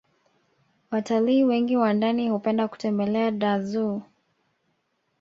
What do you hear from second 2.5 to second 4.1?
kutembelea dar zoo